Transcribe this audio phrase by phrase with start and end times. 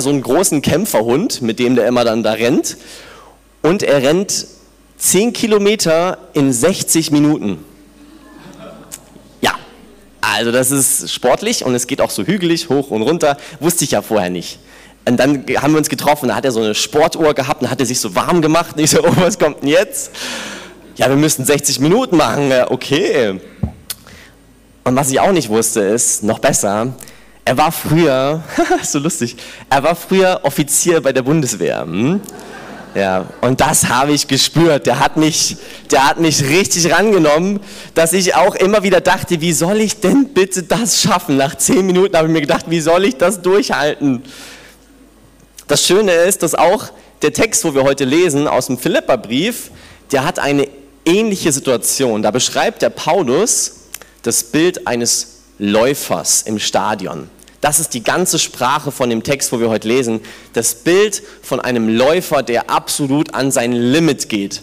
[0.00, 2.76] so einen großen Kämpferhund, mit dem der immer dann da rennt.
[3.62, 4.46] Und er rennt
[4.98, 7.64] 10 Kilometer in 60 Minuten.
[9.40, 9.54] Ja,
[10.20, 13.36] also das ist sportlich und es geht auch so hügelig hoch und runter.
[13.60, 14.58] Wusste ich ja vorher nicht.
[15.06, 17.80] Und dann haben wir uns getroffen, da hat er so eine Sportuhr gehabt und hat
[17.80, 18.76] er sich so warm gemacht.
[18.76, 20.10] Und ich so, oh, was kommt denn jetzt?
[20.96, 22.52] Ja, wir müssen 60 Minuten machen.
[22.68, 23.40] Okay.
[24.84, 26.94] Und was ich auch nicht wusste, ist, noch besser,
[27.44, 28.42] er war früher,
[28.82, 29.36] so lustig,
[29.68, 31.82] er war früher Offizier bei der Bundeswehr.
[31.82, 32.20] Hm?
[32.94, 34.86] Ja, und das habe ich gespürt.
[34.86, 35.56] Der hat, mich,
[35.90, 37.58] der hat mich richtig rangenommen,
[37.94, 41.36] dass ich auch immer wieder dachte, wie soll ich denn bitte das schaffen?
[41.36, 44.22] Nach zehn Minuten habe ich mir gedacht, wie soll ich das durchhalten?
[45.66, 46.90] Das Schöne ist, dass auch
[47.22, 49.70] der Text, wo wir heute lesen, aus dem Philipperbrief,
[50.12, 50.68] der hat eine
[51.04, 52.22] ähnliche Situation.
[52.22, 53.80] Da beschreibt der Paulus
[54.22, 57.28] das Bild eines Läufers im Stadion.
[57.64, 60.20] Das ist die ganze Sprache von dem Text, wo wir heute lesen.
[60.52, 64.60] Das Bild von einem Läufer, der absolut an sein Limit geht.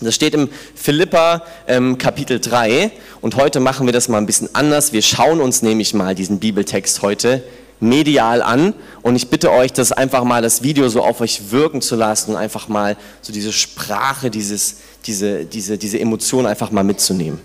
[0.00, 4.48] Das steht im Philippa ähm, Kapitel 3 und heute machen wir das mal ein bisschen
[4.54, 4.94] anders.
[4.94, 7.44] Wir schauen uns nämlich mal diesen Bibeltext heute
[7.78, 11.82] medial an und ich bitte euch, das einfach mal das Video so auf euch wirken
[11.82, 16.84] zu lassen und einfach mal so diese Sprache, dieses, diese, diese, diese Emotion einfach mal
[16.84, 17.38] mitzunehmen.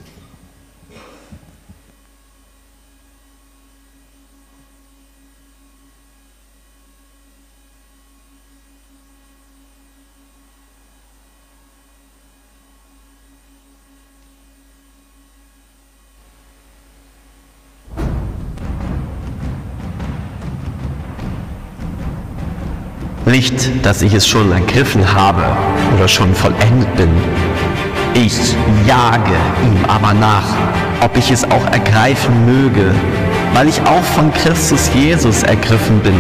[23.26, 25.44] Nicht, dass ich es schon ergriffen habe
[25.96, 27.10] oder schon vollendet bin.
[28.14, 28.38] Ich
[28.86, 30.46] jage ihm aber nach,
[31.02, 32.94] ob ich es auch ergreifen möge,
[33.54, 36.16] weil ich auch von Christus Jesus ergriffen bin.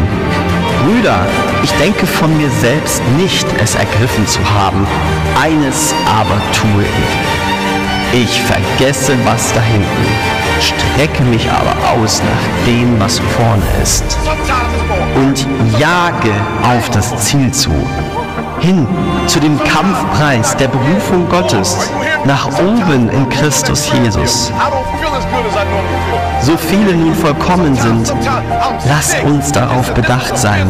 [0.83, 1.28] Brüder,
[1.64, 4.86] ich denke von mir selbst nicht, es ergriffen zu haben.
[5.39, 7.45] Eines aber tue ich.
[8.14, 9.86] Ich vergesse, was da hinten,
[10.61, 14.17] strecke mich aber aus nach dem, was vorne ist
[15.16, 15.45] und
[15.80, 16.32] jage
[16.64, 17.71] auf das Ziel zu,
[18.60, 18.88] hin
[19.27, 21.89] zu dem Kampfpreis der Berufung Gottes,
[22.26, 24.52] nach oben in Christus Jesus.
[26.42, 28.14] So viele nun vollkommen sind,
[28.87, 30.67] lasst uns darauf bedacht sein.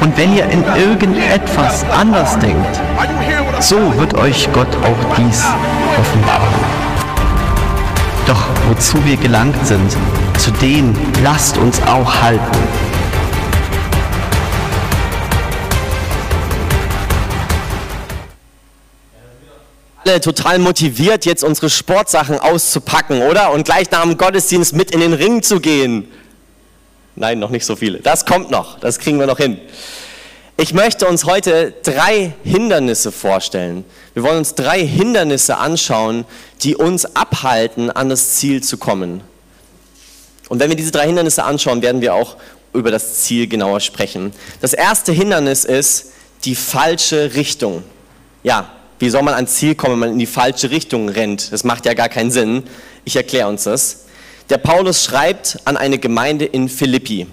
[0.00, 2.80] Und wenn ihr in irgendetwas anders denkt,
[3.60, 5.44] so wird euch Gott auch dies
[5.98, 6.54] offenbaren.
[8.26, 9.96] Doch wozu wir gelangt sind,
[10.38, 12.58] zu denen lasst uns auch halten.
[20.08, 23.52] alle total motiviert, jetzt unsere Sportsachen auszupacken, oder?
[23.52, 26.08] Und gleich nach dem Gottesdienst mit in den Ring zu gehen.
[27.14, 27.98] Nein, noch nicht so viele.
[27.98, 29.60] Das kommt noch, das kriegen wir noch hin.
[30.60, 33.84] Ich möchte uns heute drei Hindernisse vorstellen.
[34.14, 36.24] Wir wollen uns drei Hindernisse anschauen,
[36.62, 39.20] die uns abhalten, an das Ziel zu kommen.
[40.48, 42.36] Und wenn wir diese drei Hindernisse anschauen, werden wir auch
[42.72, 44.32] über das Ziel genauer sprechen.
[44.60, 46.06] Das erste Hindernis ist
[46.42, 47.84] die falsche Richtung.
[48.42, 48.68] Ja,
[48.98, 51.52] wie soll man ans Ziel kommen, wenn man in die falsche Richtung rennt?
[51.52, 52.64] Das macht ja gar keinen Sinn.
[53.04, 54.06] Ich erkläre uns das.
[54.50, 57.28] Der Paulus schreibt an eine Gemeinde in Philippi.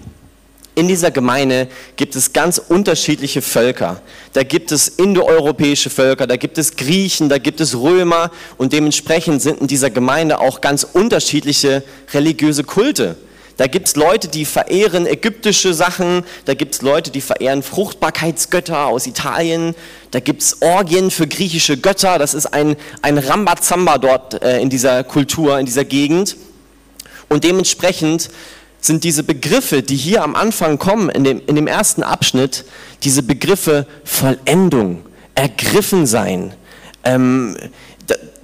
[0.76, 4.02] In dieser Gemeinde gibt es ganz unterschiedliche Völker.
[4.34, 9.40] Da gibt es indoeuropäische Völker, da gibt es Griechen, da gibt es Römer und dementsprechend
[9.40, 11.82] sind in dieser Gemeinde auch ganz unterschiedliche
[12.12, 13.16] religiöse Kulte.
[13.56, 18.84] Da gibt es Leute, die verehren ägyptische Sachen, da gibt es Leute, die verehren Fruchtbarkeitsgötter
[18.84, 19.74] aus Italien,
[20.10, 24.68] da gibt es Orgien für griechische Götter, das ist ein, ein Rambazamba dort äh, in
[24.68, 26.36] dieser Kultur, in dieser Gegend.
[27.28, 28.28] Und dementsprechend
[28.86, 32.64] sind diese Begriffe, die hier am Anfang kommen, in dem, in dem ersten Abschnitt,
[33.02, 35.04] diese Begriffe Vollendung,
[35.34, 36.54] ergriffen sein,
[37.04, 37.56] ähm,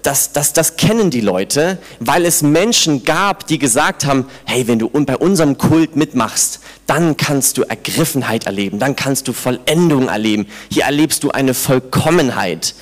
[0.02, 4.78] das, das, das kennen die Leute, weil es Menschen gab, die gesagt haben, hey, wenn
[4.78, 10.46] du bei unserem Kult mitmachst, dann kannst du Ergriffenheit erleben, dann kannst du Vollendung erleben.
[10.70, 12.74] Hier erlebst du eine Vollkommenheit.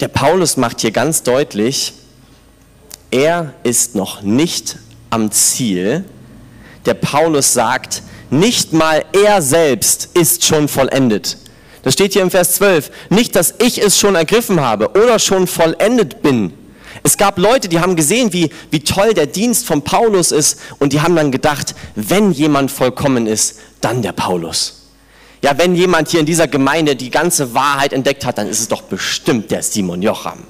[0.00, 1.94] Der Paulus macht hier ganz deutlich,
[3.10, 4.76] er ist noch nicht
[5.10, 6.04] am Ziel.
[6.86, 11.38] Der Paulus sagt, nicht mal er selbst ist schon vollendet.
[11.82, 12.90] Das steht hier im Vers 12.
[13.08, 16.52] Nicht, dass ich es schon ergriffen habe oder schon vollendet bin.
[17.02, 20.92] Es gab Leute, die haben gesehen, wie, wie toll der Dienst von Paulus ist und
[20.92, 24.88] die haben dann gedacht, wenn jemand vollkommen ist, dann der Paulus.
[25.42, 28.68] Ja, wenn jemand hier in dieser Gemeinde die ganze Wahrheit entdeckt hat, dann ist es
[28.68, 30.42] doch bestimmt der Simon Jocham.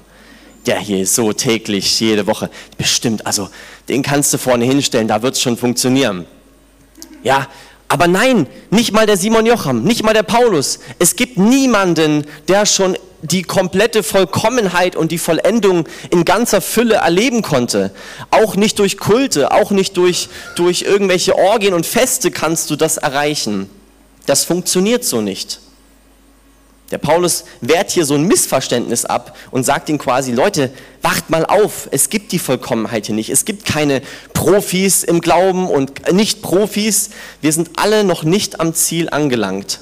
[0.69, 2.51] Der hier so täglich, jede Woche.
[2.77, 3.49] Bestimmt, also
[3.89, 6.27] den kannst du vorne hinstellen, da wird es schon funktionieren.
[7.23, 7.49] Ja,
[7.89, 10.79] Aber nein, nicht mal der Simon Jocham, nicht mal der Paulus.
[10.99, 17.41] Es gibt niemanden, der schon die komplette Vollkommenheit und die Vollendung in ganzer Fülle erleben
[17.41, 17.91] konnte.
[18.31, 22.99] Auch nicht durch Kulte, auch nicht durch, durch irgendwelche Orgien und Feste kannst du das
[22.99, 23.71] erreichen.
[24.27, 25.61] Das funktioniert so nicht.
[26.91, 30.71] Der Paulus wehrt hier so ein Missverständnis ab und sagt ihnen quasi, Leute,
[31.03, 33.29] wacht mal auf, es gibt die Vollkommenheit hier nicht.
[33.29, 34.01] Es gibt keine
[34.33, 37.11] Profis im Glauben und Nicht-Profis.
[37.43, 39.81] Wir sind alle noch nicht am Ziel angelangt.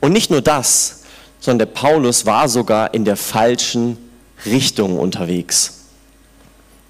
[0.00, 1.02] Und nicht nur das,
[1.38, 3.96] sondern der Paulus war sogar in der falschen
[4.44, 5.84] Richtung unterwegs.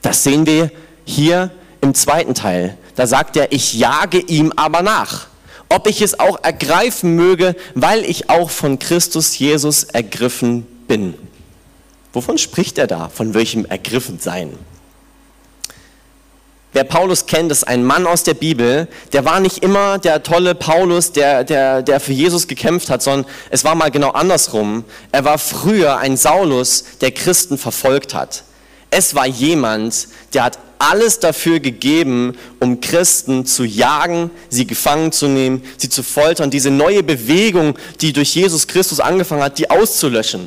[0.00, 0.70] Das sehen wir
[1.04, 1.50] hier
[1.82, 2.78] im zweiten Teil.
[2.94, 5.26] Da sagt er, ich jage ihm aber nach
[5.68, 11.14] ob ich es auch ergreifen möge, weil ich auch von Christus Jesus ergriffen bin.
[12.12, 13.08] Wovon spricht er da?
[13.08, 14.56] Von welchem Ergriffensein?
[16.74, 18.88] Wer Paulus kennt, ist ein Mann aus der Bibel.
[19.12, 23.30] Der war nicht immer der tolle Paulus, der, der, der für Jesus gekämpft hat, sondern
[23.50, 24.84] es war mal genau andersrum.
[25.12, 28.42] Er war früher ein Saulus, der Christen verfolgt hat.
[28.96, 35.26] Es war jemand, der hat alles dafür gegeben, um Christen zu jagen, sie gefangen zu
[35.26, 40.46] nehmen, sie zu foltern, diese neue Bewegung, die durch Jesus Christus angefangen hat, die auszulöschen.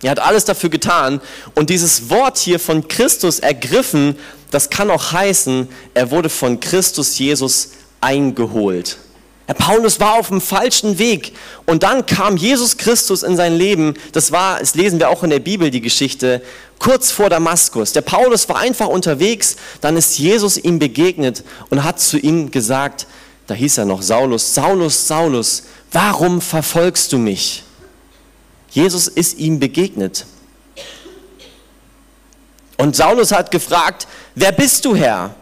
[0.00, 1.20] Er hat alles dafür getan.
[1.56, 4.14] Und dieses Wort hier von Christus ergriffen,
[4.52, 7.70] das kann auch heißen, er wurde von Christus Jesus
[8.00, 8.96] eingeholt.
[9.46, 11.32] Herr Paulus war auf dem falschen Weg
[11.66, 13.94] und dann kam Jesus Christus in sein Leben.
[14.10, 16.42] Das war, das lesen wir auch in der Bibel, die Geschichte,
[16.80, 17.92] kurz vor Damaskus.
[17.92, 23.06] Der Paulus war einfach unterwegs, dann ist Jesus ihm begegnet und hat zu ihm gesagt,
[23.46, 25.62] da hieß er noch Saulus, Saulus, Saulus,
[25.92, 27.62] warum verfolgst du mich?
[28.70, 30.26] Jesus ist ihm begegnet.
[32.78, 35.34] Und Saulus hat gefragt, wer bist du Herr?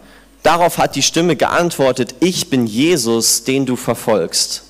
[0.44, 4.62] Darauf hat die Stimme geantwortet, ich bin Jesus, den du verfolgst.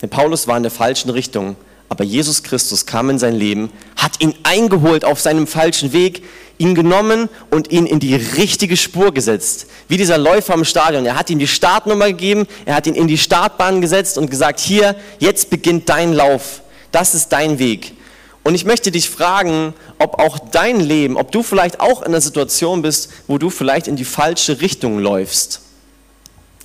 [0.00, 1.56] Denn Paulus war in der falschen Richtung,
[1.88, 6.22] aber Jesus Christus kam in sein Leben, hat ihn eingeholt auf seinem falschen Weg,
[6.58, 9.66] ihn genommen und ihn in die richtige Spur gesetzt.
[9.88, 11.04] Wie dieser Läufer im Stadion.
[11.04, 14.60] Er hat ihm die Startnummer gegeben, er hat ihn in die Startbahn gesetzt und gesagt,
[14.60, 16.60] hier, jetzt beginnt dein Lauf.
[16.92, 17.94] Das ist dein Weg.
[18.42, 22.20] Und ich möchte dich fragen, ob auch dein Leben, ob du vielleicht auch in einer
[22.20, 25.60] Situation bist, wo du vielleicht in die falsche Richtung läufst.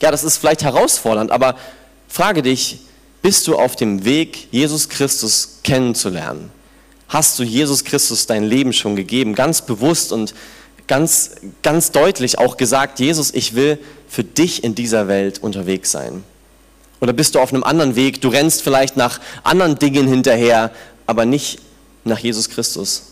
[0.01, 1.55] Ja, das ist vielleicht herausfordernd, aber
[2.07, 2.79] frage dich,
[3.21, 6.51] bist du auf dem Weg, Jesus Christus kennenzulernen?
[7.07, 10.33] Hast du Jesus Christus dein Leben schon gegeben, ganz bewusst und
[10.87, 11.31] ganz,
[11.61, 16.23] ganz deutlich auch gesagt, Jesus, ich will für dich in dieser Welt unterwegs sein?
[17.01, 18.21] Oder bist du auf einem anderen Weg?
[18.21, 20.71] Du rennst vielleicht nach anderen Dingen hinterher,
[21.05, 21.59] aber nicht
[22.05, 23.03] nach Jesus Christus.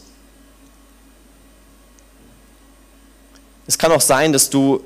[3.67, 4.81] Es kann auch sein, dass du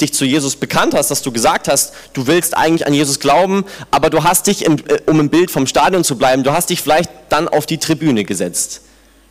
[0.00, 3.64] dich zu Jesus bekannt hast, dass du gesagt hast, du willst eigentlich an Jesus glauben,
[3.90, 6.70] aber du hast dich, im, äh, um im Bild vom Stadion zu bleiben, du hast
[6.70, 8.82] dich vielleicht dann auf die Tribüne gesetzt.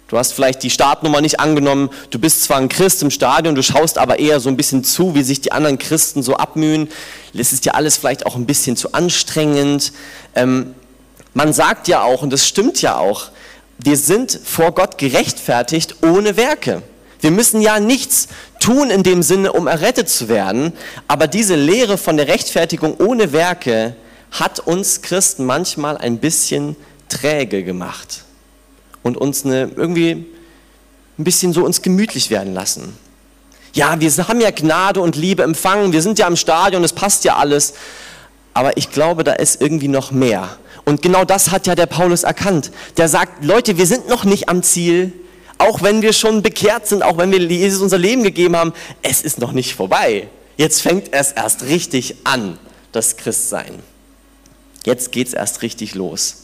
[0.08, 3.64] Du hast vielleicht die Startnummer nicht angenommen, du bist zwar ein Christ im Stadion, du
[3.64, 6.90] schaust aber eher so ein bisschen zu, wie sich die anderen Christen so abmühen.
[7.34, 9.94] Es ist dir alles vielleicht auch ein bisschen zu anstrengend.
[10.36, 10.76] Ähm,
[11.34, 13.30] man sagt ja auch, und das stimmt ja auch,
[13.78, 16.82] wir sind vor Gott gerechtfertigt ohne Werke.
[17.20, 18.28] Wir müssen ja nichts
[18.60, 20.74] tun in dem Sinne, um errettet zu werden,
[21.08, 23.96] aber diese Lehre von der Rechtfertigung ohne Werke
[24.32, 26.76] hat uns Christen manchmal ein bisschen
[27.10, 28.24] träge gemacht
[29.04, 30.26] und uns eine, irgendwie
[31.18, 32.98] ein bisschen so uns gemütlich werden lassen.
[33.74, 37.24] Ja, wir haben ja Gnade und Liebe empfangen, wir sind ja im Stadion, es passt
[37.24, 37.74] ja alles,
[38.54, 40.58] aber ich glaube, da ist irgendwie noch mehr.
[40.86, 42.72] Und genau das hat ja der Paulus erkannt.
[42.98, 45.12] Der sagt, Leute, wir sind noch nicht am Ziel,
[45.58, 49.22] auch wenn wir schon bekehrt sind, auch wenn wir Jesus unser Leben gegeben haben, es
[49.22, 50.28] ist noch nicht vorbei.
[50.58, 52.60] Jetzt fängt es erst richtig an,
[52.92, 53.80] das Christsein.
[54.86, 56.44] Jetzt geht es erst richtig los.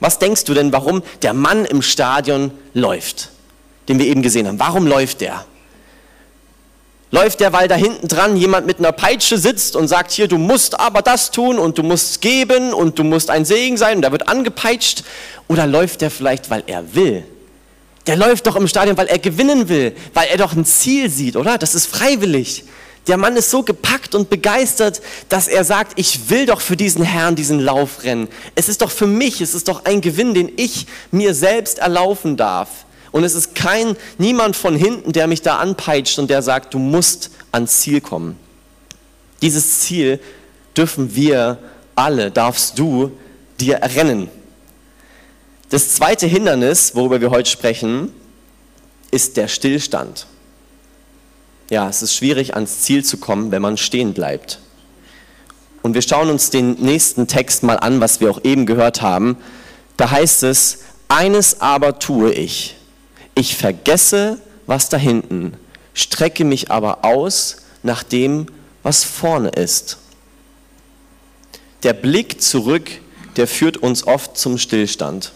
[0.00, 3.30] Was denkst du denn, warum der Mann im Stadion läuft,
[3.88, 4.60] den wir eben gesehen haben?
[4.60, 5.44] Warum läuft der?
[7.14, 10.36] Läuft der, weil da hinten dran jemand mit einer Peitsche sitzt und sagt, hier, du
[10.36, 14.02] musst aber das tun und du musst geben und du musst ein Segen sein und
[14.02, 15.04] da wird angepeitscht?
[15.46, 17.22] Oder läuft der vielleicht, weil er will?
[18.08, 21.36] Der läuft doch im Stadion, weil er gewinnen will, weil er doch ein Ziel sieht,
[21.36, 21.56] oder?
[21.56, 22.64] Das ist freiwillig.
[23.06, 27.04] Der Mann ist so gepackt und begeistert, dass er sagt, ich will doch für diesen
[27.04, 28.26] Herrn diesen Lauf rennen.
[28.56, 32.36] Es ist doch für mich, es ist doch ein Gewinn, den ich mir selbst erlaufen
[32.36, 32.83] darf.
[33.14, 36.80] Und es ist kein, niemand von hinten, der mich da anpeitscht und der sagt, du
[36.80, 38.36] musst ans Ziel kommen.
[39.40, 40.18] Dieses Ziel
[40.76, 41.60] dürfen wir
[41.94, 43.12] alle, darfst du
[43.60, 44.28] dir errennen.
[45.68, 48.12] Das zweite Hindernis, worüber wir heute sprechen,
[49.12, 50.26] ist der Stillstand.
[51.70, 54.58] Ja, es ist schwierig, ans Ziel zu kommen, wenn man stehen bleibt.
[55.84, 59.36] Und wir schauen uns den nächsten Text mal an, was wir auch eben gehört haben.
[59.96, 62.74] Da heißt es, eines aber tue ich.
[63.34, 65.54] Ich vergesse, was da hinten,
[65.92, 68.46] strecke mich aber aus nach dem,
[68.82, 69.98] was vorne ist.
[71.82, 72.90] Der Blick zurück,
[73.36, 75.32] der führt uns oft zum Stillstand.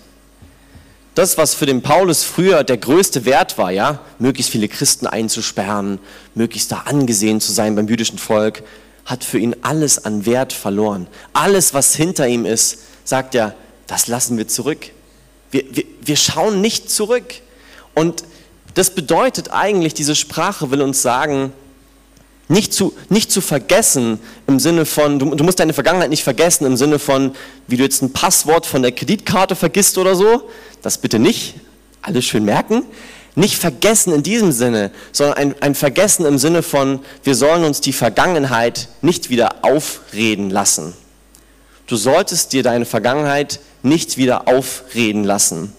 [1.14, 5.98] Das, was für den Paulus früher der größte Wert war, ja, möglichst viele Christen einzusperren,
[6.36, 8.62] möglichst da angesehen zu sein beim jüdischen Volk,
[9.04, 11.08] hat für ihn alles an Wert verloren.
[11.32, 13.56] Alles, was hinter ihm ist, sagt er,
[13.88, 14.90] das lassen wir zurück.
[15.50, 17.34] Wir, wir, wir schauen nicht zurück.
[17.98, 18.22] Und
[18.74, 21.52] das bedeutet eigentlich, diese Sprache will uns sagen,
[22.46, 26.64] nicht zu, nicht zu vergessen im Sinne von, du, du, musst deine Vergangenheit nicht vergessen
[26.64, 27.34] im Sinne von,
[27.66, 30.48] wie du jetzt ein Passwort von der Kreditkarte vergisst oder so.
[30.80, 31.56] Das bitte nicht.
[32.00, 32.84] Alles schön merken.
[33.34, 37.80] Nicht vergessen in diesem Sinne, sondern ein, ein Vergessen im Sinne von, wir sollen uns
[37.80, 40.94] die Vergangenheit nicht wieder aufreden lassen.
[41.88, 45.72] Du solltest dir deine Vergangenheit nicht wieder aufreden lassen.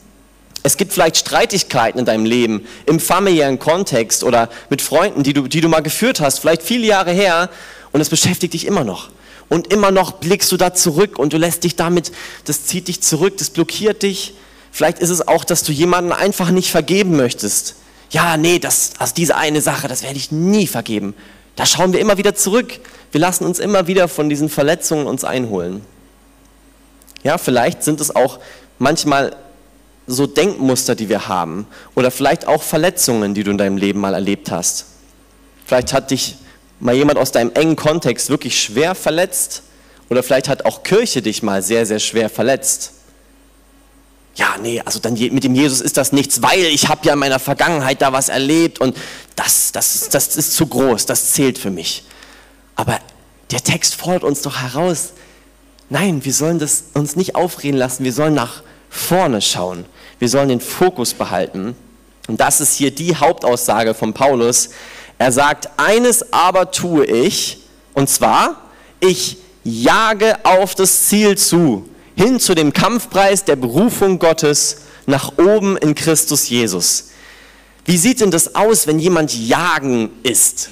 [0.62, 5.48] Es gibt vielleicht Streitigkeiten in deinem Leben, im familiären Kontext oder mit Freunden, die du,
[5.48, 7.50] die du mal geführt hast, vielleicht viele Jahre her,
[7.92, 9.10] und es beschäftigt dich immer noch.
[9.48, 12.12] Und immer noch blickst du da zurück und du lässt dich damit,
[12.46, 14.36] das zieht dich zurück, das blockiert dich.
[14.72, 17.76] Vielleicht ist es auch, dass du jemanden einfach nicht vergeben möchtest.
[18.12, 21.16] Ja, nee, das, also diese eine Sache, das werde ich nie vergeben.
[21.56, 22.80] Da schauen wir immer wieder zurück.
[23.12, 25.82] Wir lassen uns immer wieder von diesen Verletzungen uns einholen.
[27.24, 28.40] Ja, vielleicht sind es auch
[28.78, 29.36] manchmal
[30.10, 34.14] so Denkmuster, die wir haben oder vielleicht auch Verletzungen, die du in deinem Leben mal
[34.14, 34.86] erlebt hast.
[35.66, 36.36] Vielleicht hat dich
[36.80, 39.64] mal jemand aus deinem engen Kontext wirklich schwer verletzt
[40.10, 42.94] oder vielleicht hat auch Kirche dich mal sehr, sehr schwer verletzt.
[44.36, 47.20] Ja, nee, also dann mit dem Jesus ist das nichts, weil ich habe ja in
[47.20, 48.98] meiner Vergangenheit da was erlebt und
[49.36, 52.06] das, das, das ist zu groß, das zählt für mich.
[52.76, 53.00] Aber
[53.52, 55.10] der Text fordert uns doch heraus,
[55.90, 59.86] nein, wir sollen das uns nicht aufreden lassen, wir sollen nach vorne schauen.
[60.20, 61.76] Wir sollen den Fokus behalten.
[62.28, 64.70] Und das ist hier die Hauptaussage von Paulus.
[65.18, 68.62] Er sagt, eines aber tue ich, und zwar,
[69.00, 75.78] ich jage auf das Ziel zu, hin zu dem Kampfpreis der Berufung Gottes nach oben
[75.78, 77.10] in Christus Jesus.
[77.86, 80.70] Wie sieht denn das aus, wenn jemand jagen ist?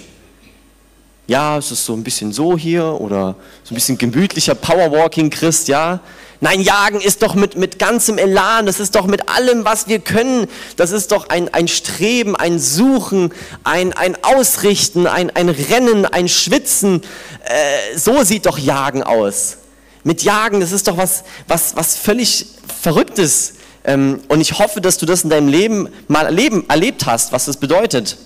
[1.25, 5.67] Ja, es ist so ein bisschen so hier oder so ein bisschen gemütlicher Powerwalking Christ,
[5.67, 5.99] ja.
[6.39, 9.99] Nein, Jagen ist doch mit, mit ganzem Elan, das ist doch mit allem, was wir
[9.99, 10.47] können.
[10.75, 16.27] Das ist doch ein, ein Streben, ein Suchen, ein, ein Ausrichten, ein, ein Rennen, ein
[16.27, 17.01] Schwitzen.
[17.45, 19.57] Äh, so sieht doch Jagen aus.
[20.03, 22.45] Mit Jagen, das ist doch was, was, was völlig
[22.81, 23.53] Verrücktes.
[23.83, 27.45] Ähm, und ich hoffe, dass du das in deinem Leben mal erleben, erlebt hast, was
[27.45, 28.17] das bedeutet.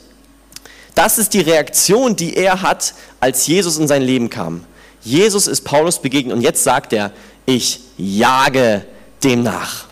[0.95, 4.65] Das ist die Reaktion, die er hat, als Jesus in sein Leben kam.
[5.01, 7.11] Jesus ist Paulus begegnet und jetzt sagt er,
[7.45, 8.83] ich jage
[9.23, 9.85] dem nach.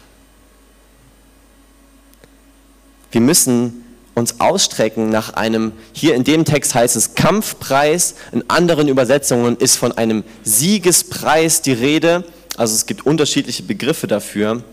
[3.11, 3.85] Wir müssen
[4.15, 9.77] uns ausstrecken nach einem, hier in dem Text heißt es Kampfpreis, in anderen Übersetzungen ist
[9.77, 12.25] von einem Siegespreis die Rede.
[12.57, 14.63] Also es gibt unterschiedliche Begriffe dafür.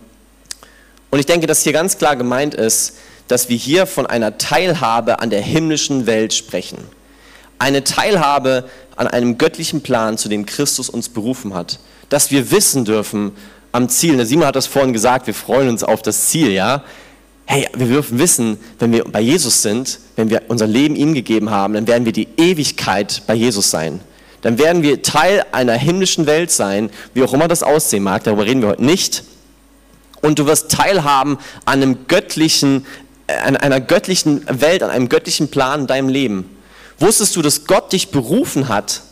[1.10, 2.96] Und ich denke, dass hier ganz klar gemeint ist,
[3.28, 6.78] dass wir hier von einer Teilhabe an der himmlischen Welt sprechen.
[7.58, 12.84] Eine Teilhabe an einem göttlichen Plan, zu dem Christus uns berufen hat dass wir wissen
[12.84, 13.32] dürfen
[13.72, 14.16] am Ziel.
[14.16, 16.82] Der Simon hat das vorhin gesagt, wir freuen uns auf das Ziel, ja.
[17.44, 21.50] Hey, wir dürfen wissen, wenn wir bei Jesus sind, wenn wir unser Leben ihm gegeben
[21.50, 24.00] haben, dann werden wir die Ewigkeit bei Jesus sein.
[24.42, 28.44] Dann werden wir Teil einer himmlischen Welt sein, wie auch immer das aussehen mag, darüber
[28.44, 29.22] reden wir heute nicht.
[30.22, 32.86] Und du wirst teilhaben an einem göttlichen,
[33.26, 36.56] an einer göttlichen Welt, an einem göttlichen Plan in deinem Leben.
[36.98, 39.02] Wusstest du, dass Gott dich berufen hat?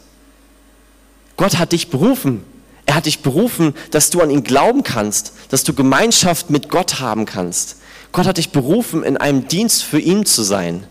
[1.36, 2.42] Gott hat dich berufen.
[2.87, 7.00] Er hat dich berufen, dass du an ihn glauben kannst, dass du Gemeinschaft mit Gott
[7.00, 7.76] haben kannst.
[8.12, 10.87] Gott hat dich berufen, in einem Dienst für ihn zu sein.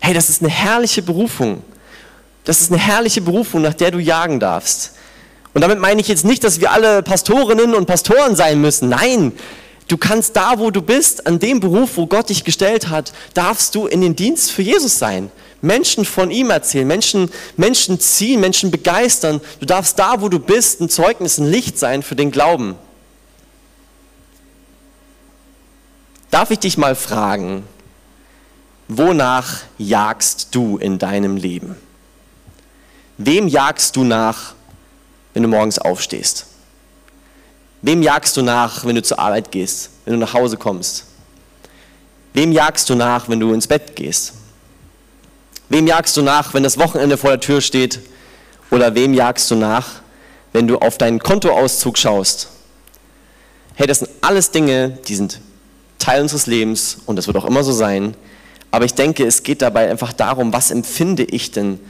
[0.00, 1.62] Hey, das ist eine herrliche Berufung.
[2.44, 4.92] Das ist eine herrliche Berufung, nach der du jagen darfst.
[5.54, 8.88] Und damit meine ich jetzt nicht, dass wir alle Pastorinnen und Pastoren sein müssen.
[8.88, 9.32] Nein,
[9.88, 13.74] du kannst da, wo du bist, an dem Beruf, wo Gott dich gestellt hat, darfst
[13.74, 15.30] du in den Dienst für Jesus sein.
[15.64, 19.40] Menschen von ihm erzählen, Menschen, Menschen ziehen, Menschen begeistern.
[19.60, 22.76] Du darfst da, wo du bist, ein Zeugnis, ein Licht sein für den Glauben.
[26.30, 27.64] Darf ich dich mal fragen,
[28.88, 31.76] wonach jagst du in deinem Leben?
[33.16, 34.54] Wem jagst du nach,
[35.32, 36.46] wenn du morgens aufstehst?
[37.80, 41.06] Wem jagst du nach, wenn du zur Arbeit gehst, wenn du nach Hause kommst?
[42.34, 44.34] Wem jagst du nach, wenn du ins Bett gehst?
[45.68, 48.00] Wem jagst du nach, wenn das Wochenende vor der Tür steht?
[48.70, 50.02] Oder wem jagst du nach,
[50.52, 52.48] wenn du auf deinen Kontoauszug schaust?
[53.74, 55.40] Hey, das sind alles Dinge, die sind
[55.98, 58.14] Teil unseres Lebens und das wird auch immer so sein.
[58.70, 61.80] Aber ich denke, es geht dabei einfach darum, was empfinde ich denn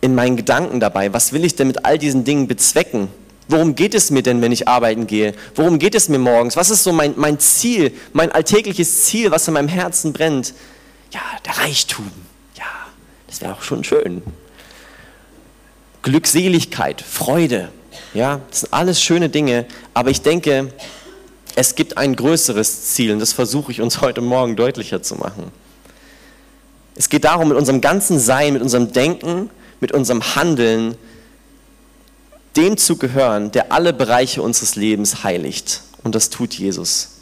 [0.00, 1.12] in meinen Gedanken dabei?
[1.12, 3.08] Was will ich denn mit all diesen Dingen bezwecken?
[3.48, 5.34] Worum geht es mir denn, wenn ich arbeiten gehe?
[5.54, 6.56] Worum geht es mir morgens?
[6.56, 10.52] Was ist so mein, mein Ziel, mein alltägliches Ziel, was in meinem Herzen brennt?
[11.12, 12.10] Ja, der Reichtum.
[13.36, 14.22] Das wäre auch schon schön.
[16.00, 17.68] Glückseligkeit, Freude.
[18.14, 19.66] Ja, das sind alles schöne Dinge.
[19.92, 20.72] Aber ich denke,
[21.54, 25.52] es gibt ein größeres Ziel und das versuche ich uns heute Morgen deutlicher zu machen.
[26.94, 29.50] Es geht darum, mit unserem ganzen Sein, mit unserem Denken,
[29.80, 30.96] mit unserem Handeln,
[32.56, 35.82] dem zu gehören, der alle Bereiche unseres Lebens heiligt.
[36.02, 37.18] Und das tut Jesus.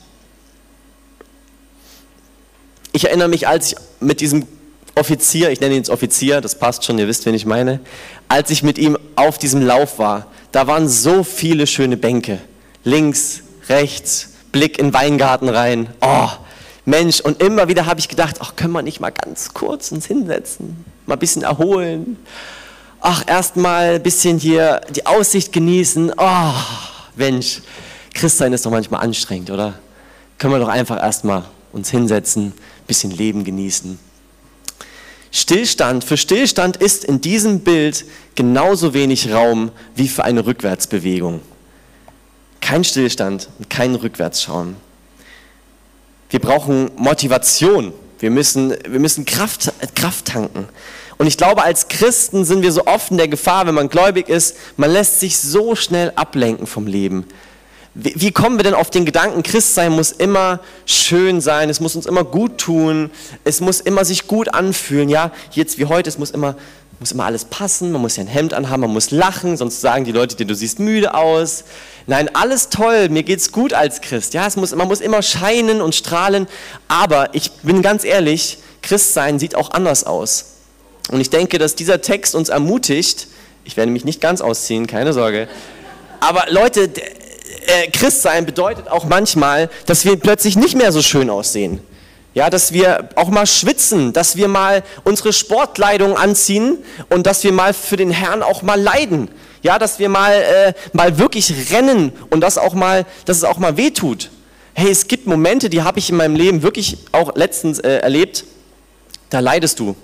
[2.93, 4.47] Ich erinnere mich, als ich mit diesem
[4.97, 7.81] Offizier, ich nenne ihn jetzt Offizier, das passt schon, ihr wisst, wen ich meine,
[8.29, 12.39] als ich mit ihm auf diesem Lauf war, da waren so viele schöne Bänke.
[12.85, 15.89] Links, rechts, Blick in den Weingarten rein.
[16.01, 16.29] Oh,
[16.85, 20.07] Mensch, und immer wieder habe ich gedacht, ach, können wir nicht mal ganz kurz uns
[20.07, 22.19] hinsetzen, mal ein bisschen erholen.
[23.01, 26.13] Ach, erstmal ein bisschen hier die Aussicht genießen.
[26.17, 26.53] Oh,
[27.17, 27.63] Mensch,
[28.15, 29.75] Christsein ist doch manchmal anstrengend, oder?
[30.39, 33.99] Können wir doch einfach erstmal uns hinsetzen, ein bisschen Leben genießen.
[35.37, 38.05] Stillstand, für Stillstand ist in diesem Bild
[38.37, 41.41] genauso wenig Raum wie für eine Rückwärtsbewegung.
[42.61, 44.77] Kein Stillstand und kein Rückwärtsschauen.
[46.31, 47.93] Wir brauchen Motivation.
[48.21, 50.69] Wir müssen, wir müssen Kraft, Kraft tanken.
[51.19, 54.29] Und ich glaube, als Christen sind wir so oft in der Gefahr, wenn man gläubig
[54.29, 57.27] ist, man lässt sich so schnell ablenken vom Leben.
[57.97, 61.95] Wie, kommen wir denn auf den Gedanken, Christ sein muss immer schön sein, es muss
[61.95, 63.09] uns immer gut tun,
[63.45, 66.57] es muss immer sich gut anfühlen, ja, jetzt wie heute, es muss immer,
[66.99, 70.05] muss immer alles passen, man muss ja ein Hemd anhaben, man muss lachen, sonst sagen
[70.05, 71.63] die Leute dir, du siehst müde aus.
[72.09, 75.81] Nein, alles toll, mir geht's gut als Christ, ja, es muss, man muss immer scheinen
[75.81, 76.49] und strahlen,
[76.89, 80.47] aber ich bin ganz ehrlich, Christ sein sieht auch anders aus.
[81.13, 83.29] Und ich denke, dass dieser Text uns ermutigt,
[83.63, 85.47] ich werde mich nicht ganz ausziehen, keine Sorge,
[86.19, 86.91] aber Leute,
[87.67, 91.81] äh, Christsein bedeutet auch manchmal, dass wir plötzlich nicht mehr so schön aussehen.
[92.35, 97.53] Ja, dass wir auch mal schwitzen, dass wir mal unsere Sportkleidung anziehen und dass wir
[97.53, 99.29] mal für den Herrn auch mal leiden.
[99.63, 103.59] Ja, dass wir mal, äh, mal wirklich rennen und das auch mal, dass es auch
[103.59, 104.31] mal wehtut.
[104.75, 108.45] Hey, es gibt Momente, die habe ich in meinem Leben wirklich auch letztens äh, erlebt.
[109.31, 109.95] Da leidest du.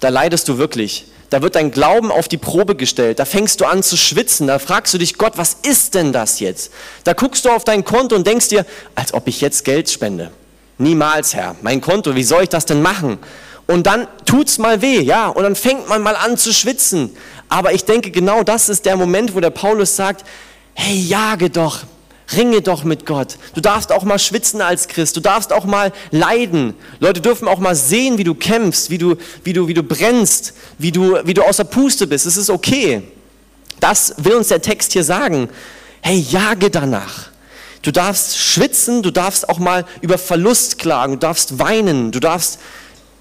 [0.00, 1.06] Da leidest du wirklich.
[1.34, 3.18] Da wird dein Glauben auf die Probe gestellt.
[3.18, 4.46] Da fängst du an zu schwitzen.
[4.46, 6.70] Da fragst du dich, Gott, was ist denn das jetzt?
[7.02, 10.30] Da guckst du auf dein Konto und denkst dir, als ob ich jetzt Geld spende.
[10.78, 11.56] Niemals, Herr.
[11.60, 13.18] Mein Konto, wie soll ich das denn machen?
[13.66, 17.16] Und dann tut's mal weh, ja, und dann fängt man mal an zu schwitzen.
[17.48, 20.24] Aber ich denke, genau das ist der Moment, wo der Paulus sagt,
[20.74, 21.80] hey, jage doch,
[22.32, 23.36] Ringe doch mit Gott.
[23.54, 25.16] Du darfst auch mal schwitzen als Christ.
[25.16, 26.74] Du darfst auch mal leiden.
[26.98, 30.54] Leute dürfen auch mal sehen, wie du kämpfst, wie du, wie du, wie du brennst,
[30.78, 32.24] wie du, wie du außer Puste bist.
[32.24, 33.02] Es ist okay.
[33.80, 35.48] Das will uns der Text hier sagen.
[36.00, 37.30] Hey, jage danach.
[37.82, 42.58] Du darfst schwitzen, du darfst auch mal über Verlust klagen, du darfst weinen, du darfst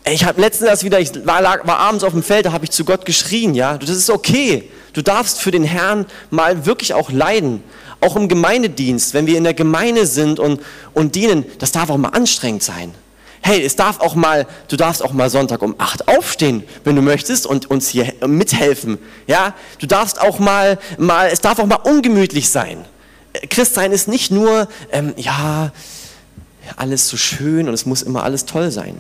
[0.06, 2.72] ich habe letztens erst wieder, ich war, war abends auf dem Feld, da habe ich
[2.72, 4.70] zu Gott geschrien, ja, das ist okay.
[4.92, 7.64] Du darfst für den Herrn mal wirklich auch leiden.
[8.04, 10.62] Auch im Gemeindedienst, wenn wir in der Gemeinde sind und,
[10.94, 12.94] und dienen, das darf auch mal anstrengend sein.
[13.42, 17.02] Hey, es darf auch mal, du darfst auch mal Sonntag um acht aufstehen, wenn du
[17.02, 18.98] möchtest und uns hier mithelfen.
[19.28, 22.86] Ja, du darfst auch mal, mal, es darf auch mal ungemütlich sein.
[23.50, 25.72] Christsein ist nicht nur, ähm, ja,
[26.76, 28.98] alles so schön und es muss immer alles toll sein.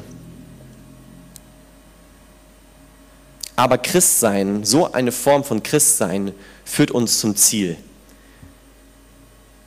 [3.55, 6.33] Aber Christsein, so eine Form von Christsein,
[6.65, 7.77] führt uns zum Ziel.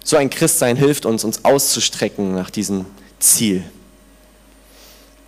[0.07, 2.87] So ein Christsein hilft uns, uns auszustrecken nach diesem
[3.19, 3.64] Ziel.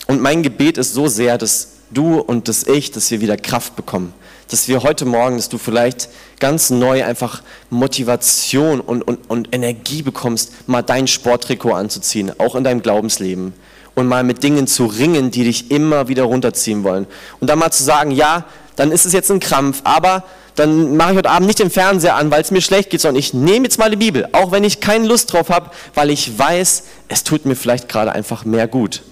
[0.07, 3.75] Und mein Gebet ist so sehr, dass du und dass ich, dass wir wieder Kraft
[3.75, 4.15] bekommen.
[4.49, 10.03] Dass wir heute Morgen, dass du vielleicht ganz neu einfach Motivation und, und, und Energie
[10.03, 13.55] bekommst, mal dein Sporttrikot anzuziehen, auch in deinem Glaubensleben.
[13.97, 17.09] Und mal mit Dingen zu ringen, die dich immer wieder runterziehen wollen.
[17.41, 18.45] Und dann mal zu sagen, ja,
[18.77, 20.23] dann ist es jetzt ein Krampf, aber
[20.59, 23.19] dann mache ich heute Abend nicht den Fernseher an, weil es mir schlecht geht, sondern
[23.19, 26.39] ich nehme jetzt mal die Bibel, auch wenn ich keine Lust drauf habe, weil ich
[26.39, 29.03] weiß, es tut mir vielleicht gerade einfach mehr gut.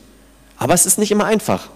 [0.58, 1.68] Aber es ist nicht immer einfach.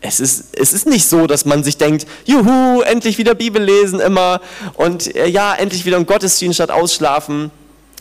[0.00, 4.00] Es ist, es ist nicht so, dass man sich denkt, juhu, endlich wieder Bibel lesen
[4.00, 4.40] immer
[4.74, 7.50] und äh, ja, endlich wieder im Gottesdienst statt ausschlafen.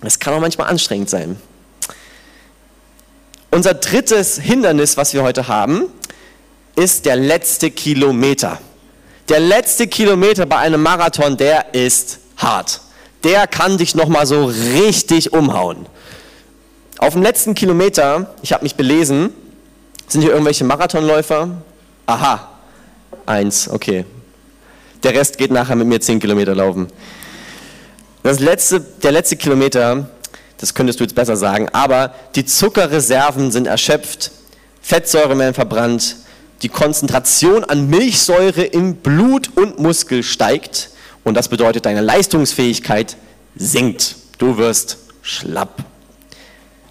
[0.01, 1.38] Es kann auch manchmal anstrengend sein.
[3.49, 5.86] Unser drittes Hindernis, was wir heute haben,
[6.75, 8.60] ist der letzte Kilometer.
[9.29, 12.81] Der letzte Kilometer bei einem Marathon, der ist hart.
[13.23, 15.88] Der kann dich nochmal so richtig umhauen.
[16.99, 19.31] Auf dem letzten Kilometer, ich habe mich belesen,
[20.07, 21.49] sind hier irgendwelche Marathonläufer?
[22.05, 22.47] Aha,
[23.25, 24.05] eins, okay.
[25.03, 26.88] Der Rest geht nachher mit mir 10 Kilometer laufen.
[28.21, 30.07] Das letzte, der letzte Kilometer,
[30.57, 34.31] das könntest du jetzt besser sagen, aber die Zuckerreserven sind erschöpft,
[34.81, 36.15] Fettsäuren werden verbrannt,
[36.65, 40.89] die Konzentration an Milchsäure im Blut und Muskel steigt
[41.23, 43.17] und das bedeutet, deine Leistungsfähigkeit
[43.56, 44.15] sinkt.
[44.39, 45.84] Du wirst schlapp.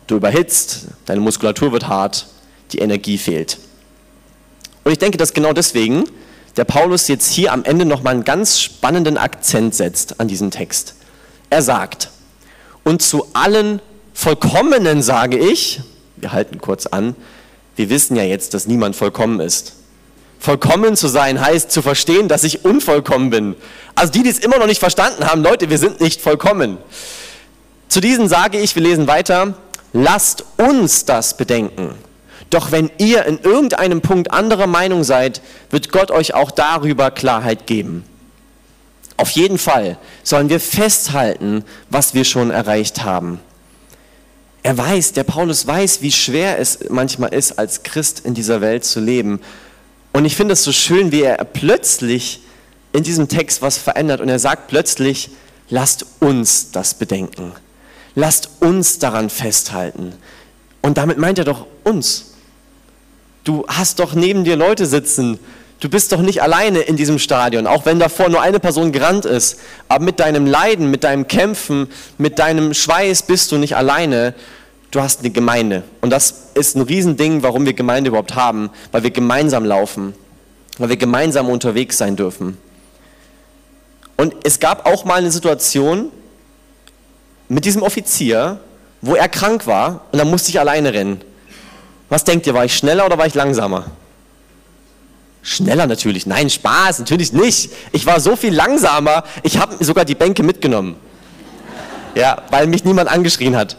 [0.06, 2.28] Du überhitzt, deine Muskulatur wird hart,
[2.70, 3.58] die Energie fehlt.
[4.84, 6.04] Und ich denke, dass genau deswegen
[6.56, 10.94] der Paulus jetzt hier am Ende nochmal einen ganz spannenden Akzent setzt an diesem Text.
[11.50, 12.10] Er sagt,
[12.84, 13.80] und zu allen
[14.12, 15.80] Vollkommenen sage ich,
[16.14, 17.16] wir halten kurz an,
[17.76, 19.74] wir wissen ja jetzt, dass niemand vollkommen ist.
[20.38, 23.56] Vollkommen zu sein heißt zu verstehen, dass ich unvollkommen bin.
[23.94, 26.78] Also die, die es immer noch nicht verstanden haben, Leute, wir sind nicht vollkommen.
[27.88, 29.54] Zu diesen sage ich, wir lesen weiter,
[29.92, 31.94] lasst uns das bedenken.
[32.50, 37.66] Doch wenn ihr in irgendeinem Punkt anderer Meinung seid, wird Gott euch auch darüber Klarheit
[37.66, 38.04] geben.
[39.16, 43.40] Auf jeden Fall sollen wir festhalten, was wir schon erreicht haben.
[44.64, 48.82] Er weiß, der Paulus weiß, wie schwer es manchmal ist, als Christ in dieser Welt
[48.86, 49.40] zu leben.
[50.14, 52.40] Und ich finde es so schön, wie er plötzlich
[52.94, 55.28] in diesem Text was verändert und er sagt plötzlich,
[55.68, 57.52] lasst uns das bedenken.
[58.14, 60.14] Lasst uns daran festhalten.
[60.80, 62.32] Und damit meint er doch uns.
[63.44, 65.38] Du hast doch neben dir Leute sitzen.
[65.80, 69.24] Du bist doch nicht alleine in diesem Stadion, auch wenn davor nur eine Person gerannt
[69.24, 69.58] ist.
[69.88, 74.34] Aber mit deinem Leiden, mit deinem Kämpfen, mit deinem Schweiß bist du nicht alleine.
[74.90, 75.82] Du hast eine Gemeinde.
[76.00, 80.14] Und das ist ein Riesending, warum wir Gemeinde überhaupt haben, weil wir gemeinsam laufen,
[80.78, 82.56] weil wir gemeinsam unterwegs sein dürfen.
[84.16, 86.12] Und es gab auch mal eine Situation
[87.48, 88.60] mit diesem Offizier,
[89.00, 91.20] wo er krank war und dann musste ich alleine rennen.
[92.08, 93.90] Was denkt ihr, war ich schneller oder war ich langsamer?
[95.44, 96.26] Schneller natürlich.
[96.26, 97.70] Nein, Spaß, natürlich nicht.
[97.92, 100.96] Ich war so viel langsamer, ich habe sogar die Bänke mitgenommen.
[102.14, 103.76] Ja, weil mich niemand angeschrien hat.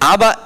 [0.00, 0.36] Aber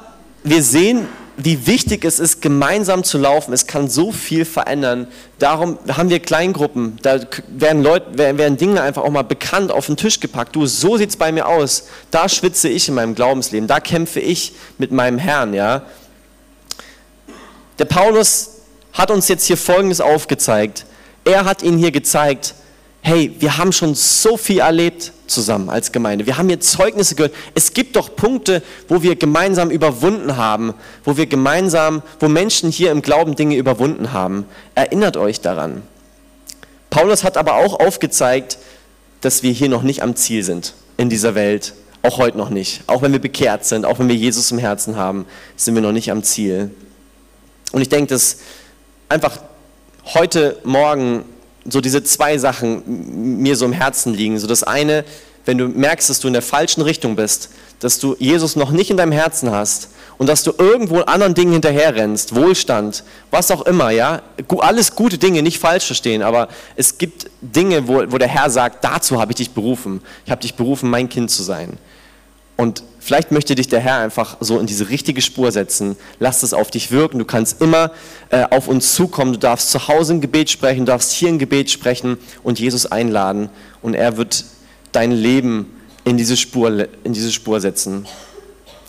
[0.45, 3.55] wir sehen, wie wichtig es ist, gemeinsam zu laufen.
[3.55, 5.07] Es kann so viel verändern.
[5.39, 6.99] Darum haben wir Kleingruppen.
[7.01, 10.55] Da werden, Leute, werden Dinge einfach auch mal bekannt auf den Tisch gepackt.
[10.55, 11.89] Du, so sieht es bei mir aus.
[12.11, 13.69] Da schwitze ich in meinem Glaubensleben.
[13.69, 15.55] Da kämpfe ich mit meinem Herrn.
[15.55, 15.83] Ja?
[17.79, 18.58] Der Paulus
[18.93, 20.87] hat uns jetzt hier Folgendes aufgezeigt.
[21.25, 22.55] Er hat ihnen hier gezeigt,
[23.03, 26.27] hey, wir haben schon so viel erlebt zusammen als Gemeinde.
[26.27, 27.35] Wir haben hier Zeugnisse gehört.
[27.55, 30.75] Es gibt doch Punkte, wo wir gemeinsam überwunden haben,
[31.05, 34.47] wo wir gemeinsam, wo Menschen hier im Glauben Dinge überwunden haben.
[34.75, 35.83] Erinnert euch daran.
[36.91, 38.59] Paulus hat aber auch aufgezeigt,
[39.21, 41.75] dass wir hier noch nicht am Ziel sind in dieser Welt.
[42.03, 42.83] Auch heute noch nicht.
[42.87, 45.93] Auch wenn wir bekehrt sind, auch wenn wir Jesus im Herzen haben, sind wir noch
[45.93, 46.71] nicht am Ziel.
[47.73, 48.39] Und ich denke, dass
[49.09, 49.39] einfach
[50.15, 51.25] heute Morgen
[51.69, 54.39] so diese zwei Sachen mir so im Herzen liegen.
[54.39, 55.05] So das eine,
[55.45, 58.91] wenn du merkst, dass du in der falschen Richtung bist, dass du Jesus noch nicht
[58.91, 63.91] in deinem Herzen hast und dass du irgendwo anderen Dingen hinterherrennst, Wohlstand, was auch immer,
[63.91, 64.23] ja,
[64.59, 68.83] alles gute Dinge, nicht falsch verstehen, aber es gibt Dinge, wo, wo der Herr sagt,
[68.83, 70.01] dazu habe ich dich berufen.
[70.25, 71.79] Ich habe dich berufen, mein Kind zu sein.
[72.61, 75.95] Und vielleicht möchte dich der Herr einfach so in diese richtige Spur setzen.
[76.19, 77.21] Lass es auf dich wirken.
[77.21, 77.93] Du kannst immer
[78.31, 79.33] äh, auf uns zukommen.
[79.33, 82.85] Du darfst zu Hause ein Gebet sprechen, du darfst hier ein Gebet sprechen und Jesus
[82.87, 83.49] einladen.
[83.81, 84.45] Und er wird
[84.91, 88.07] dein Leben in diese Spur, in diese Spur setzen.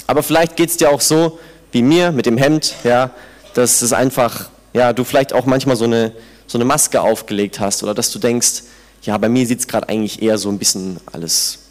[0.07, 1.37] Aber vielleicht geht es dir auch so
[1.71, 3.11] wie mir mit dem Hemd, ja,
[3.53, 6.11] dass es einfach, ja, du vielleicht auch manchmal so eine,
[6.47, 8.63] so eine Maske aufgelegt hast oder dass du denkst,
[9.03, 11.68] ja, bei mir sieht es gerade eigentlich eher so ein bisschen alles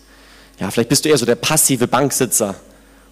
[0.58, 2.54] ja, vielleicht bist du eher so der passive Banksitzer.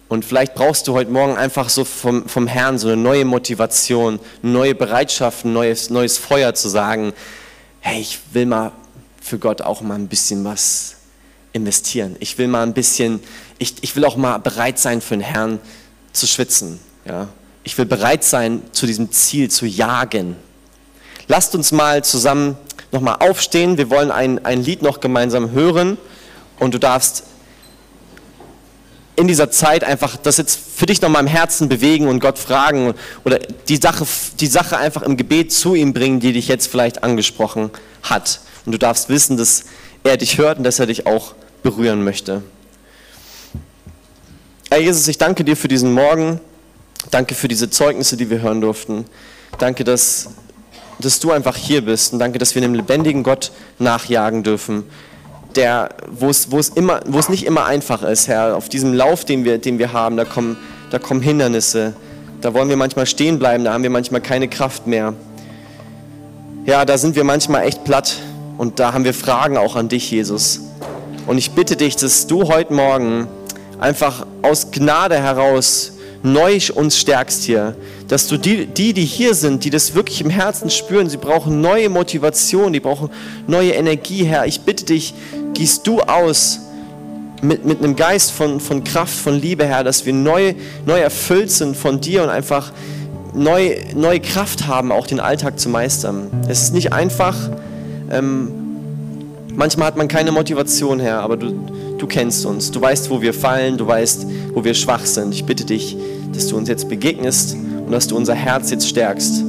[0.09, 4.19] Und vielleicht brauchst du heute Morgen einfach so vom, vom Herrn so eine neue Motivation,
[4.41, 7.13] neue Bereitschaft, neues, neues Feuer zu sagen,
[7.81, 8.71] hey, ich will mal
[9.21, 10.95] für Gott auch mal ein bisschen was
[11.51, 12.15] investieren.
[12.19, 13.19] Ich will mal ein bisschen,
[13.57, 15.59] ich, ich will auch mal bereit sein, für den Herrn
[16.13, 16.79] zu schwitzen.
[17.05, 17.27] Ja?
[17.63, 20.37] Ich will bereit sein, zu diesem Ziel zu jagen.
[21.27, 22.57] Lasst uns mal zusammen
[22.93, 23.77] nochmal aufstehen.
[23.77, 25.97] Wir wollen ein, ein Lied noch gemeinsam hören
[26.59, 27.23] und du darfst
[29.17, 32.93] in dieser Zeit einfach das jetzt für dich nochmal im Herzen bewegen und Gott fragen
[33.25, 34.05] oder die Sache,
[34.39, 37.71] die Sache einfach im Gebet zu ihm bringen, die dich jetzt vielleicht angesprochen
[38.03, 38.39] hat.
[38.65, 39.65] Und du darfst wissen, dass
[40.03, 42.43] er dich hört und dass er dich auch berühren möchte.
[44.69, 46.39] Herr Jesus, ich danke dir für diesen Morgen.
[47.09, 49.05] Danke für diese Zeugnisse, die wir hören durften.
[49.57, 50.29] Danke, dass
[50.99, 54.83] dass du einfach hier bist und danke, dass wir einem lebendigen Gott nachjagen dürfen,
[55.57, 58.55] der, wo es, wo es, nicht immer einfach ist, Herr.
[58.55, 60.55] Auf diesem Lauf, den wir, den wir haben, da kommen,
[60.91, 61.93] da kommen Hindernisse.
[62.41, 65.13] Da wollen wir manchmal stehen bleiben, da haben wir manchmal keine Kraft mehr.
[66.65, 68.17] Ja, da sind wir manchmal echt platt
[68.57, 70.61] und da haben wir Fragen auch an dich, Jesus.
[71.25, 73.27] Und ich bitte dich, dass du heute Morgen
[73.79, 75.93] einfach aus Gnade heraus
[76.23, 77.75] neu uns stärkst hier.
[78.07, 81.61] Dass du die, die, die hier sind, die das wirklich im Herzen spüren, sie brauchen
[81.61, 83.09] neue Motivation, die brauchen
[83.47, 84.45] neue Energie, Herr.
[84.45, 85.13] Ich bitte dich,
[85.53, 86.59] gießt du aus
[87.41, 90.53] mit, mit einem Geist von, von Kraft, von Liebe, Herr, dass wir neu,
[90.85, 92.71] neu erfüllt sind von dir und einfach
[93.33, 96.27] neu, neue Kraft haben, auch den Alltag zu meistern.
[96.47, 97.35] Es ist nicht einfach.
[98.09, 98.51] Ähm,
[99.53, 101.53] manchmal hat man keine Motivation, Herr, aber du,
[101.97, 102.71] du kennst uns.
[102.71, 105.33] Du weißt, wo wir fallen, du weißt, wo wir schwach sind.
[105.33, 105.95] Ich bitte dich,
[106.33, 109.43] dass du uns jetzt begegnest und dass du unser Herz jetzt stärkst.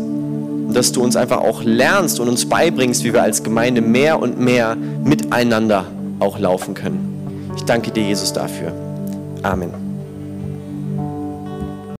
[0.68, 4.20] Und dass du uns einfach auch lernst und uns beibringst, wie wir als Gemeinde mehr
[4.20, 5.86] und mehr miteinander
[6.20, 7.50] auch laufen können.
[7.56, 8.70] Ich danke dir, Jesus, dafür.
[9.42, 9.87] Amen.